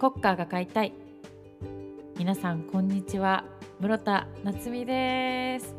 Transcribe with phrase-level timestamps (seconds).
[0.00, 0.94] 国家が買いたい。
[2.16, 3.44] 皆さんこんにちは。
[3.80, 5.76] 室田夏美です。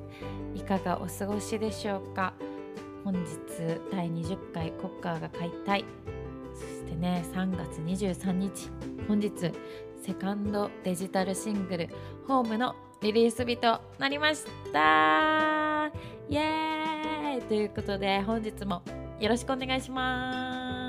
[0.54, 2.36] いかがお過ごしでしょうか？
[3.04, 3.26] 本日
[3.92, 5.86] 第20回国家が買いたい。
[6.54, 8.70] そしてね3月23日。
[9.08, 9.31] 本日
[10.04, 11.90] セカンドデジタルシングル
[12.28, 15.92] 「ホームのリリース日となりました。
[16.30, 17.41] イエーイ！
[17.41, 18.84] ということで本日も
[19.20, 20.80] よろしくお願いします。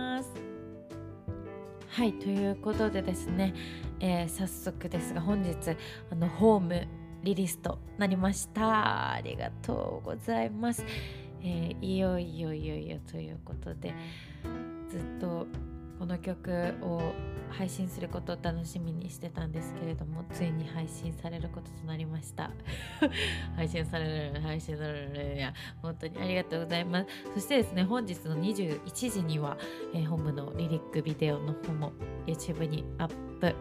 [1.92, 3.52] はいということでですね、
[4.00, 5.76] えー、早速ですが本日
[6.10, 6.88] あのホーム
[7.22, 9.12] リリースとなりました。
[9.12, 10.86] ありがとうございます、
[11.42, 13.94] えー、いよいよいよいよということで
[14.88, 15.46] ずっと
[16.12, 17.14] の曲を
[17.50, 22.50] 配信することを楽しみにしてたんですけれどもついに配信されることとなりました。
[23.56, 27.06] 配信される配信されるいや本当にありがとうございます。
[27.34, 29.56] そしてですね本日の21時には、
[29.94, 31.92] えー、本部のリリックビデオの方も
[32.26, 33.54] YouTube にアップ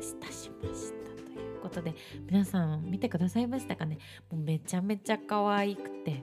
[0.00, 1.94] したしましたということで
[2.30, 3.98] 皆さん見てくださいましたかね？
[4.30, 6.22] もうめちゃめちゃ可愛くて。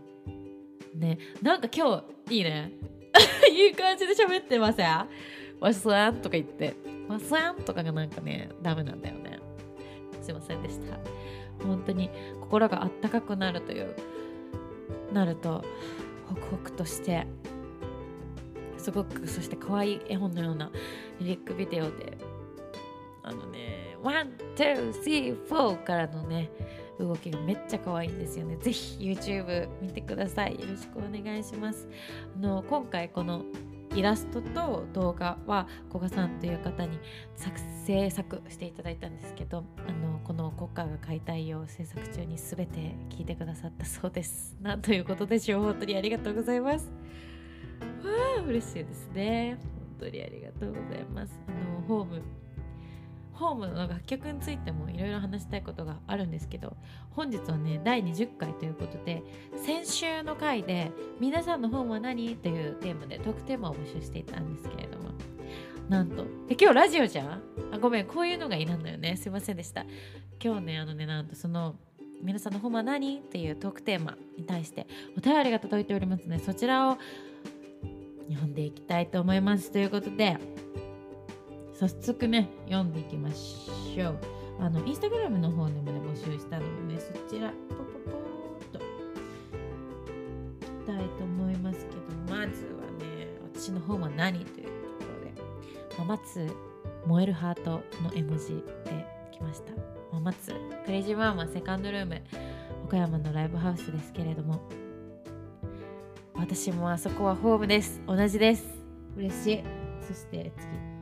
[0.96, 2.93] ねなんか今日いいね。
[3.52, 5.08] いい感じで喋ってません？
[5.60, 6.76] わすわんとか言って、
[7.08, 9.40] わすわんとかがなんかね、ダメなんだよね。
[10.22, 10.98] すいませんでした。
[11.66, 12.10] 本当に
[12.42, 13.96] 心があったかくなるという、
[15.14, 15.64] なると、
[16.28, 17.28] ホクホクとして、
[18.78, 20.72] すごく、そして可愛い絵本のような
[21.20, 22.18] リリックビデオで、
[23.22, 26.50] あのね、 one、two、three、four からのね、
[27.00, 28.58] 動きがめっちゃ可愛いんですよね。
[28.58, 30.54] ぜひ YouTube 見てください。
[30.54, 31.88] よろしくお願いします。
[32.36, 33.44] あの今回この
[33.96, 36.98] イラストと動画は古賀さんという方に
[37.36, 46.92] 作制作していただいたんですけどあのこの国家が解体を制作中に全て聞いてくださったそうですなんということでしょう本当にありがとうございます
[48.04, 49.58] わあ嬉しいですね
[50.00, 52.22] 本当にありがとうございますあのホーム
[53.34, 56.76] ホームの楽曲についてもいろいろ話したいことがあるんですけど
[57.12, 59.24] 本日はね第20回ということで
[59.58, 65.04] 先週の回で「皆さんのホームは何?」というテーマでトークテーマを募集していたんですけれども。
[65.90, 67.42] なんとえ今日ラジオじゃん？
[67.74, 69.18] あごめんこういうのがいらんのよね。
[69.18, 69.86] すいませんでした。
[70.42, 71.76] 今日ねあのねなんとその
[72.22, 73.18] 皆さんのホームは何？
[73.18, 74.88] っていうトークテーマに対して
[75.18, 76.98] お便りが届いておりますのでそちらを
[78.30, 79.72] 読んでいきたいと思います。
[79.72, 80.38] ということで
[81.88, 84.18] 早速ね読んでいきましょう。
[84.60, 88.82] あのインスタグラムの方でもね募集したのでそちらポポポーっとい
[90.62, 94.72] きたいと思いますけどまずはね私の方は何というと
[95.06, 96.56] ころで、まあ、待つ
[97.08, 99.74] 燃えるハートの絵文字で来ました、
[100.12, 100.54] まあ、待つ
[100.86, 102.22] クレイジーマーマセカンドルーム
[102.86, 104.62] 岡山のライブハウスですけれども
[106.36, 108.02] 私もあそこはホームです。
[108.06, 108.66] 同じです。
[109.16, 109.64] 嬉しい。
[110.06, 110.93] そして次。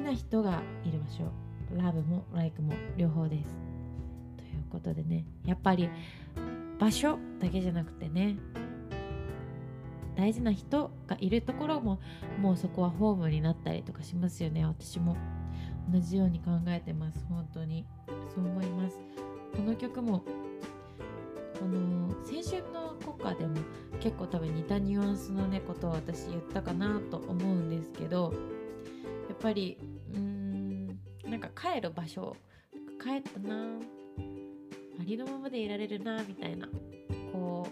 [0.00, 1.30] きな人がいる場所。
[1.76, 3.56] ラブもライクも両方です。
[4.36, 5.24] ということでね。
[5.44, 5.90] やっぱり
[6.78, 8.38] 場所だけじゃなくてね。
[10.16, 12.00] 大事な人がいるところも
[12.40, 14.64] もうそこはホームになったりとかしますよね。
[14.64, 15.16] 私も。
[15.92, 17.24] 同じように考えてます。
[17.28, 17.86] 本当に。
[18.34, 18.98] そう思います。
[19.54, 20.24] この曲も
[21.60, 23.58] あの先週の国歌でも
[24.00, 28.32] 結構多分似たニュアンスのねことを私言ったかなと思うんですけど
[29.28, 29.78] やっぱり
[31.30, 32.36] なんか帰る場所
[33.02, 33.78] 帰ったな。
[35.00, 36.68] ありのままでいられるなみたいな。
[37.32, 37.68] こ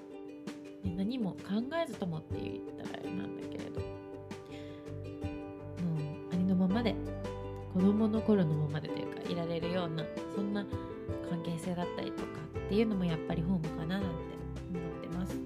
[0.85, 1.39] う、ね、何も考
[1.83, 3.83] えずともって言ったらなんだけれど、う
[5.83, 6.95] ん、ありのままで。
[7.75, 10.03] 子供の頃のままでというかいられるような
[10.35, 10.67] そんな
[11.29, 12.29] 関係性だったりとか
[12.67, 14.07] っていうのもやっぱりホームかななんて
[14.75, 15.37] 思ってます。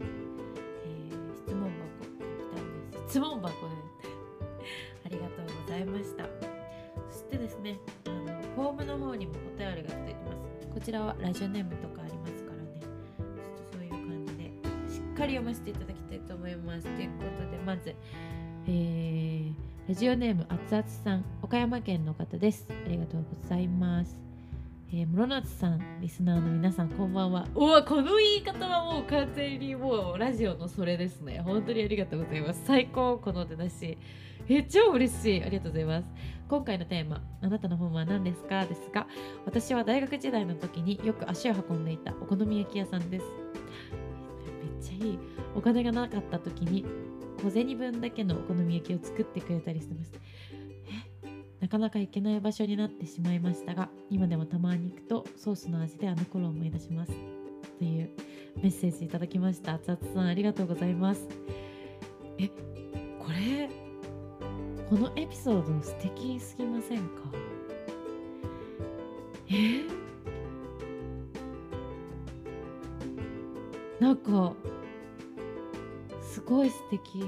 [0.86, 2.14] えー、質問箱いき
[2.44, 2.60] たい
[3.02, 3.10] です。
[3.10, 3.68] 質問箱
[5.10, 5.18] で
[5.68, 6.41] ざいました。
[8.92, 14.44] の方にもお便りが届いてますこちらはラジオネームとかありますからねちょっとそういう感じで
[14.92, 17.94] しっかり読ませていただきたいと思いますということでまず
[18.68, 19.52] えー、
[19.88, 24.22] ラジオネームあつあつさん岡山県の方ですありがとうございます
[24.94, 27.48] えー、室夏さん、リスナーの皆さん、こんばんは。
[27.54, 31.40] おわ、この言い方はもう完全にもうラジオのそれですね。
[31.40, 32.62] 本当にありがとうございます。
[32.66, 33.96] 最高、この出だし。
[34.48, 35.42] え超嬉しい。
[35.42, 36.08] ありがとうございます。
[36.48, 38.66] 今回のテーマあなたの本は何ですか？
[38.66, 39.06] ですが
[39.46, 43.24] 私は大学時代の時によく足を運んでいたお好み焼き屋さんです。
[44.62, 45.18] めっちゃいい。
[45.54, 46.84] お金がなかった時に
[47.42, 50.12] 小銭分だけのお好み焼きを作ってくれたりしてます。
[51.60, 57.12] なかなか行けない場所になってしまいましたが今でもたまに行くとソースの味であの頃を思い出します。
[57.78, 58.10] という
[58.56, 59.74] メッセージいただきました。
[59.74, 61.26] 熱々さんありがとうございます。
[62.38, 63.70] えこれ
[64.92, 67.04] このエピソード素敵すぎませんか？
[69.48, 69.52] え？
[69.54, 69.88] ー、
[73.98, 74.52] なんか
[76.20, 77.20] すごい素敵。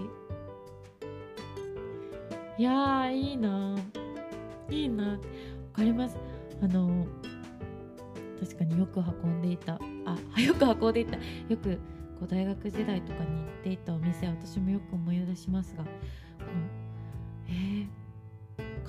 [2.58, 3.78] いやーいいな。
[4.68, 5.12] いいな。
[5.12, 5.18] わ
[5.72, 6.18] かります。
[6.60, 7.06] あの
[8.40, 9.80] 確かによく運んでいた。
[10.04, 11.16] あ よく運んでいた。
[11.16, 11.78] よく
[12.20, 15.86] こう大学時代とかに行っていたお店私もよく思い出しますが、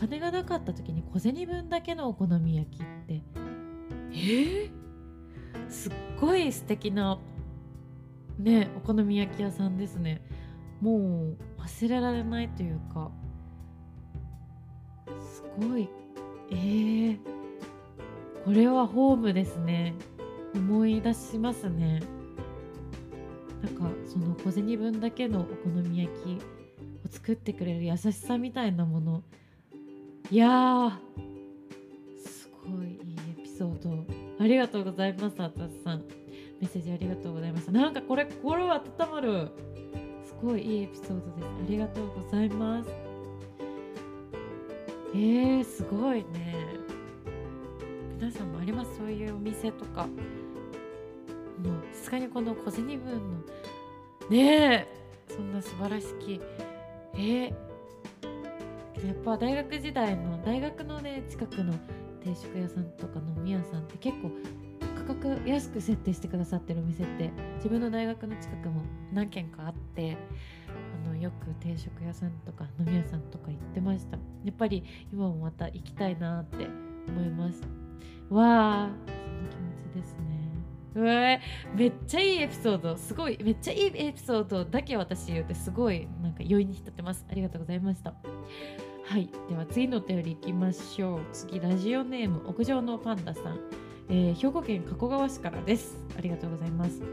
[0.08, 3.24] 金がなかった時に小銭分だけのお好み焼きって。
[4.12, 4.70] えー、
[5.70, 7.20] すっごい素敵な
[8.38, 10.22] ねお好み焼き屋さんですね。
[10.80, 13.12] もう忘れられないというか。
[15.20, 15.90] すごい。
[16.52, 17.18] えー、
[18.46, 19.96] これはホームですね。
[20.54, 22.02] 思い出しますね。
[23.64, 29.24] なんかその小銭分だけのお好み焼きを作ってくれる優しさみたいなもの
[30.32, 30.92] いやー
[32.18, 32.98] すごいいい
[33.40, 34.06] エピソード。
[34.40, 36.00] ありがとうございますあたさん。
[36.60, 38.82] メッセージありがとうございましたなんかこれ心温
[39.12, 39.50] まる
[40.26, 41.46] すごいいいエピソードです。
[41.46, 42.90] ありがとうございます。
[45.14, 46.56] えー、すごいね。
[48.20, 48.98] 皆さんもあります？
[48.98, 53.20] そういうお店とかもうさすがにこの小銭分の
[54.30, 54.88] ね
[55.30, 56.42] えそんな素晴らしき
[57.14, 57.54] えー、
[59.04, 61.74] やっぱ大学時代の大学のね近くの
[62.24, 64.32] 定食屋さんとか飲み屋さんって結構
[65.08, 68.82] 価格安く設定してくださってるお店って自分の大学の近くも
[69.14, 70.18] 何軒かあって
[71.06, 74.18] あのよく定食屋さんとか飲み屋さんとか行ってました。
[74.44, 74.84] やっぱり
[75.14, 76.68] 今もまた行きたいなって
[77.08, 77.62] 思います。
[78.30, 80.36] わあその気持ちですね。
[80.96, 81.40] うわ
[81.76, 82.98] めっちゃいいエピソード。
[82.98, 87.24] すごいめっちゃいいエピソードだけ私言うてすごいなんか余韻に浸ってます。
[87.30, 88.16] ありがとうございました。
[89.08, 89.30] はい。
[89.48, 91.20] では次のお便りいきましょう。
[91.32, 93.60] 次ラジオネーム屋上のパンダさん、
[94.10, 95.96] えー、兵庫県加古川市からです。
[96.18, 97.04] ありがとうございます。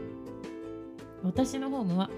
[1.23, 2.09] 私のホームは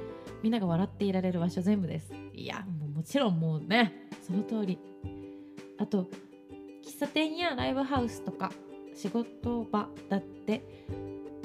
[0.41, 2.13] みんなが笑っていられる場所全部です。
[2.33, 4.79] いやもうもちろんもうねその通り。
[5.77, 6.07] あと
[6.81, 8.53] 喫茶店やライブハウスとか
[8.95, 10.65] 仕事場だって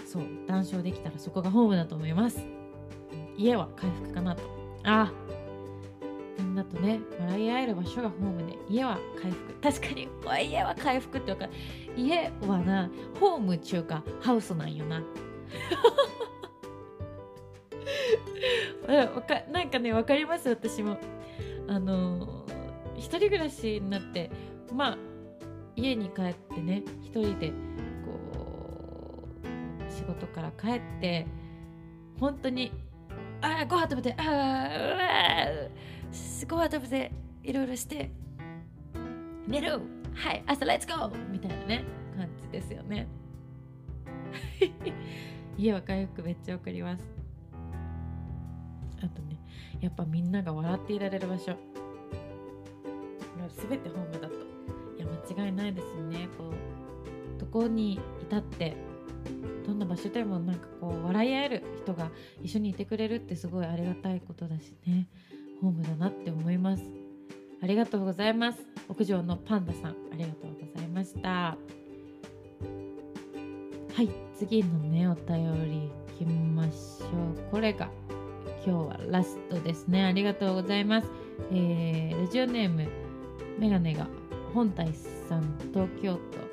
[0.06, 2.46] そう談笑できたらそこがホームだと思います。
[3.36, 4.42] 家は回復かなと。
[4.84, 5.12] あ
[6.60, 9.54] みんなとね笑い合える場所がホームで家は回復。
[9.60, 10.08] 確かに
[10.50, 11.48] 家は回復って分か
[11.96, 15.02] 家はなホーム中かハウスなんよな。
[19.26, 20.48] かなんかね分かります？
[20.50, 20.98] 私も。
[21.68, 22.44] あの
[22.96, 24.30] 一人暮らしになって
[24.72, 24.98] まあ
[25.76, 27.54] 家に帰ってね一人でこ
[29.88, 31.26] う仕事から帰って
[32.18, 32.72] 本当に
[33.40, 35.70] あご飯食べてあうわ
[36.46, 38.10] ご飯食べていろいろして
[39.46, 39.80] 寝る。
[40.14, 40.42] はい。
[40.46, 41.84] 朝レッツゴーみたいなね
[42.16, 43.06] 感じですよね。
[45.56, 47.04] 家は回復めっちゃわかります。
[49.02, 49.38] あとね
[49.80, 51.56] やっぱみんなが笑っていられる場所。
[53.68, 54.34] 全てホームだと。
[54.96, 56.28] いや間違いないですね。
[56.38, 58.76] こうどこに至って
[59.66, 62.10] どんな場所でもなんかこう笑い合える人が
[62.42, 65.08] 一緒にいてくれるってすごいありがたいことだしね。
[65.60, 66.82] ホームだなって思います。
[67.62, 68.58] ありがとうございます。
[68.88, 71.56] 屋上のパンダさんありがとうございました。
[73.94, 77.50] はい次のねお便りいきましょう。
[77.50, 77.90] これが
[78.66, 80.04] 今日はラストですね。
[80.04, 81.08] ありがとうございます、
[81.50, 82.88] えー、ラジオネーム
[83.58, 84.06] メガネが
[84.54, 84.92] 本体
[85.28, 86.50] さん東京都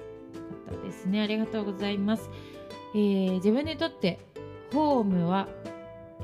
[0.76, 1.22] 方ですね。
[1.22, 2.30] ありがとうございます。
[2.94, 4.20] えー、自分にとって
[4.74, 5.48] ホームは、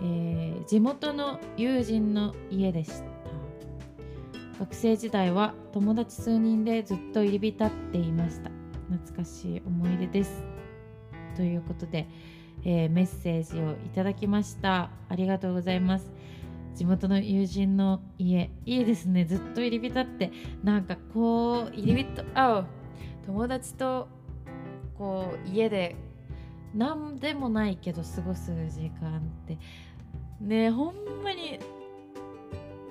[0.04, 3.14] えー、地元の友人の家でした。
[4.60, 8.52] 学生時代は友達数人でずっと入り浸っていました。
[8.92, 10.44] 懐かしい思い出です。
[11.36, 12.08] ということで、
[12.64, 14.92] えー、メッセージをいただきました。
[15.10, 16.12] ありがとうございます。
[16.76, 18.52] 地元の友人の家。
[18.66, 19.26] いいですね。
[19.26, 20.32] ずっと入り浸って
[20.64, 22.66] なんかこう入り浸あ
[23.26, 24.08] 友達と
[24.98, 25.96] こう家で
[26.74, 29.58] 何でもないけど過ごす時間って
[30.42, 31.60] ねほんまに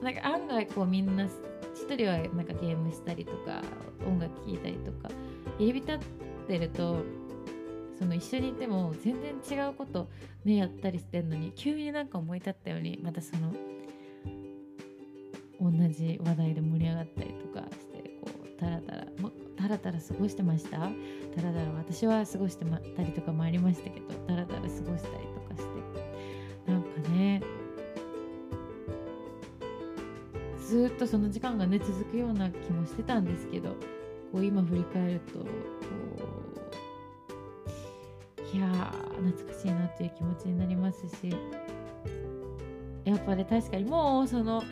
[0.02, 1.26] なんか案外こうみんな
[1.74, 3.62] 一人はなんかゲームしたりとか
[4.06, 5.08] 音楽聴いたりとか
[5.58, 5.98] 入り浸っ
[6.48, 7.02] てると
[7.98, 10.08] その一緒にいても全然違うこと
[10.44, 13.52] ねやったりしてんのに急になんか思い立ったようにまたその
[15.60, 19.06] 同じ話題で盛り上がったりとかしてこうタラタラ
[19.56, 20.70] タラタラ過ごしてました？
[21.36, 25.51] タラタラ私は過ごしてまたりとかもありましたけどタラタラ過ごしたりとか
[30.72, 33.76] ずっとその時間がね続くような気もしてたんですけど
[34.32, 35.44] こう今振り返るとこ
[38.54, 41.36] ういやー懐かしいなっていう気持ちになりますし
[43.04, 44.62] やっぱり確かにもうその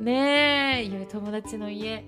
[0.00, 1.94] ねえ友達の家。
[1.94, 2.04] わか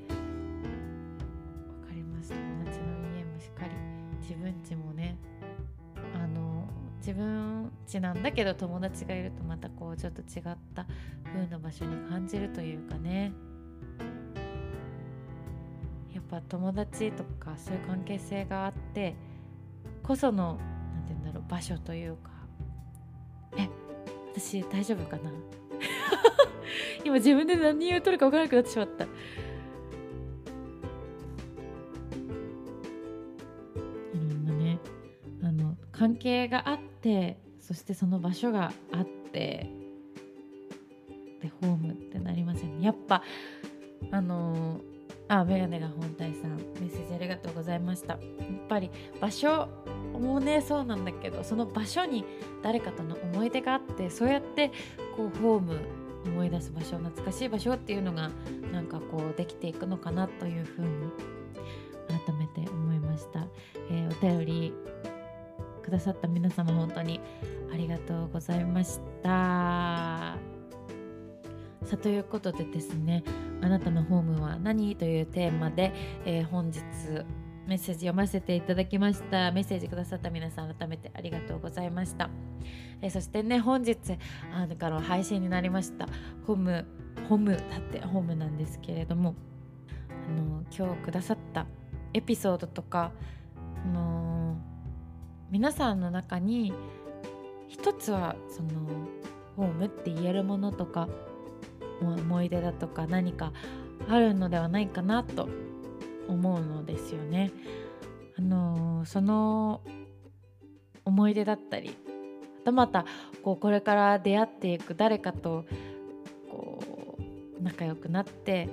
[1.94, 2.30] ります。
[2.30, 2.84] 友達の
[3.16, 3.70] 家もしっかり。
[4.20, 5.16] 自分家もね
[7.04, 10.86] 自分家なんだけど友達がいるとまたこうちょっと違った
[11.24, 13.32] 風な場所に感じるというかね。
[16.14, 19.16] やっぱ友達とかそういう関係性があって
[20.02, 20.58] こその
[20.94, 22.30] 何て言うんだろう場所というか。
[23.58, 23.68] え
[24.32, 25.30] 私大丈夫かな？
[27.04, 29.06] 今自分で何言うとるか分からなくなってしまった。
[36.02, 39.68] 関係があってそしてその場所があって
[41.40, 43.22] でホームってなりません、ね、やっぱ
[44.10, 44.80] あの
[45.28, 48.14] あメガネが本体さんメッセージありがとうございました。
[48.14, 48.20] やっ
[48.68, 48.90] ぱり
[49.20, 49.68] 場所
[50.12, 52.24] もねそうなんだけどその場所に
[52.62, 54.70] 誰かとの思い出があってそうやって
[55.16, 55.80] こうホーム
[56.26, 58.30] 思い出す場所懐かしい場所っていうのが
[58.72, 60.88] なんかこうできていくのかなというふうに
[62.08, 63.46] 改めて思いました、
[63.90, 64.74] えー、お便り
[65.82, 67.20] くださった皆様本当に
[67.72, 70.36] ありがとうございました。
[71.84, 73.24] さということでですね
[73.60, 75.92] あなたのホームは何というテーマで、
[76.24, 76.80] えー、本日
[77.66, 79.52] メッセージ読ませていただきました。
[79.52, 82.30] メッセージくださった皆さん改めてありがとうございました、
[83.00, 83.98] えー、そしてね本日
[84.54, 86.08] あのから配信になりました。
[86.46, 86.86] ホーム
[87.28, 89.34] ホームだってホームなんですけれども
[90.08, 91.66] あの今日くださった
[92.14, 93.12] エピソードとか
[93.84, 94.31] あの
[95.52, 96.72] 皆さんの中に
[97.68, 98.70] 一つはその
[99.54, 101.10] ホームって言えるものとか
[102.00, 103.52] 思い出だとか何か
[104.08, 105.50] あるのではないかなと
[106.26, 107.50] 思うのですよね。
[108.38, 109.82] あのー、その
[111.04, 111.94] 思い出だったりは
[112.64, 113.04] たまた
[113.42, 115.66] こうこれから出会っていく誰かと
[116.50, 117.18] こ
[117.58, 118.70] う仲良くなって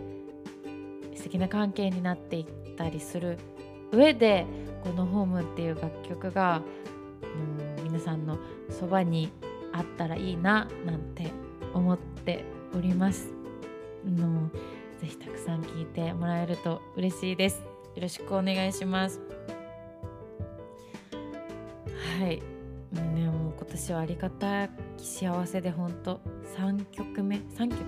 [1.14, 3.38] 素敵な関係になっていったりする
[3.92, 4.46] 上で
[4.84, 6.62] この「ホームっていう楽曲が、
[7.78, 8.38] うん、皆さんの
[8.70, 9.32] そばに
[9.74, 11.32] あったらいいななんて
[11.74, 12.44] 思って
[12.76, 13.34] おります。
[14.06, 14.50] の
[15.00, 17.64] ぜひたくさん聞いてもらえると嬉しいです。
[17.96, 19.22] よろしくお願いします。
[22.20, 22.42] はい。
[22.92, 24.68] ね、もう今年はありがた
[24.98, 26.20] き幸せで本当
[26.58, 27.80] 3曲目3曲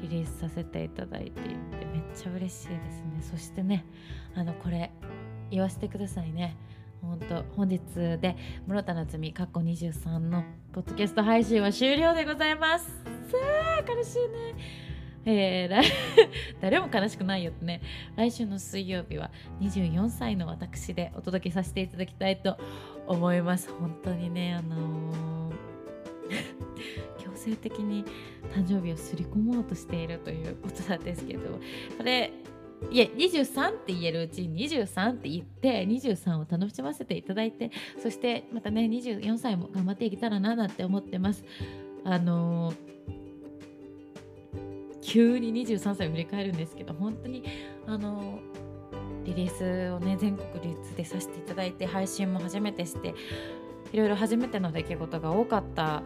[0.00, 3.84] リリースさせていただいていてめっちゃ嬉しいですねそしてね
[4.34, 4.92] あのこれ
[5.54, 6.56] 言わせてくださいね。
[7.00, 10.42] 本当本日で室田夏実過去23の
[10.72, 12.86] ポッドキャスト配信は終了でございます。
[12.86, 12.92] さ
[13.78, 14.84] あ悲しいね。
[15.26, 15.82] えー、
[16.60, 17.82] 誰も悲しくないよってね。
[18.16, 19.30] 来週の水曜日は
[19.60, 22.58] 24歳の私でお届けさせていただきたいと
[23.06, 23.70] 思います。
[23.70, 25.54] 本当にねあのー、
[27.22, 28.04] 強制的に
[28.52, 31.60] 誕生日をすり込もうとしているということなんですけど。
[31.96, 32.32] これ
[32.90, 37.70] いや23って言えるうちに23って言って23を楽しませていただいて
[38.02, 41.44] そしてまたね24歳も頑張っていけたらななんて思ってます。
[42.04, 42.94] あのー
[45.04, 47.44] 急に23歳を振り返るんですけど本当に
[47.86, 48.40] あの
[49.24, 53.14] リリースをね全国立でさせていただいて配信も初めてして
[53.92, 56.02] いろいろ初めての出来事が多かった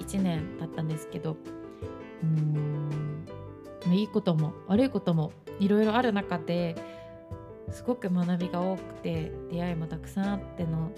[0.00, 1.36] 1年だったんですけど
[2.22, 2.99] うん。
[3.88, 6.76] いいことも悪いこともいろいろある中で
[7.70, 10.90] すごく学びが多くて出会いもたくさんあっての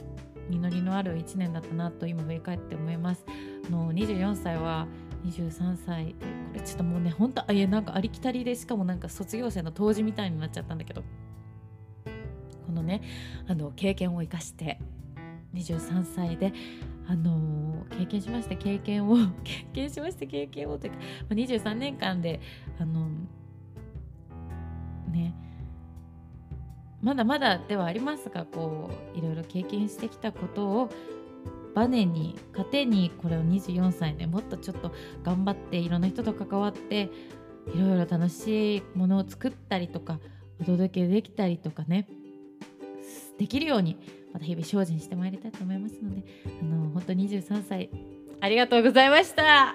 [0.48, 3.24] 実りのある1年だったなと今振り返って思います。
[3.70, 4.86] の24歳は
[5.24, 6.16] 23歳こ
[6.54, 11.02] れちょっともうねほんとあいやなんかありきたりでしかもなんか卒業生の当時みたいになっちゃったんだけど
[12.66, 13.02] このね
[13.46, 14.80] あの経験を生かして
[15.54, 16.52] 23歳で
[17.12, 22.40] あの、経験しまして経験を 経験しまして経験をというか、まあ、23年間で
[22.78, 23.09] あの、
[25.12, 25.35] ね
[27.02, 30.88] まだまだではありますがこういろいろ経験してきたことを
[31.75, 34.92] バネに糧にこれを24歳でもっとちょっと
[35.25, 37.11] 頑張っていろんな人と関わって
[37.75, 40.21] いろいろ楽しいものを作ったりとか
[40.61, 42.07] お届けできたりとかね。
[43.42, 43.99] できるように
[44.32, 46.22] また日々精進してまいりたいと思いますので
[46.61, 47.90] あの本当23歳
[48.40, 49.75] ありがとうございました。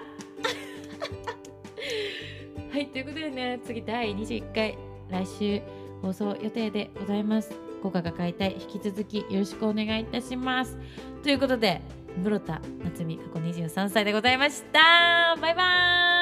[2.72, 4.78] はいということでね次第21回
[5.10, 5.60] 来週
[6.00, 7.54] 放送予定でございます。
[7.82, 10.78] 効果が買いたい引き続きよろしくお願いいたします。
[11.22, 11.82] ということで
[12.22, 15.36] 室田夏美過去23歳でございました。
[15.40, 16.17] バイバイ。